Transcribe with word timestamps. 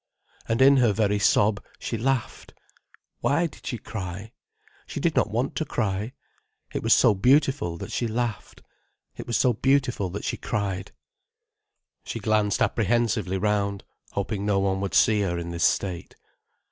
And 0.47 0.63
in 0.63 0.77
her 0.77 0.93
very 0.93 1.19
sob, 1.19 1.63
she 1.77 1.95
laughed. 1.95 2.55
Why 3.19 3.45
did 3.45 3.67
she 3.67 3.77
cry? 3.77 4.31
She 4.87 4.99
did 4.99 5.15
not 5.15 5.29
want 5.29 5.55
to 5.57 5.63
cry. 5.63 6.13
It 6.73 6.81
was 6.81 6.91
so 6.95 7.13
beautiful 7.13 7.77
that 7.77 7.91
she 7.91 8.07
laughed. 8.07 8.63
It 9.15 9.27
was 9.27 9.37
so 9.37 9.53
beautiful 9.53 10.09
that 10.09 10.25
she 10.25 10.37
cried. 10.37 10.91
She 12.03 12.19
glanced 12.19 12.63
apprehensively 12.63 13.37
round, 13.37 13.83
hoping 14.13 14.43
no 14.43 14.57
one 14.57 14.81
would 14.81 14.95
see 14.95 15.21
her 15.21 15.37
in 15.37 15.51
this 15.51 15.65
state. 15.65 16.15